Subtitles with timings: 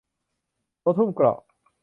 [0.83, 1.39] รถหุ้มเกราะ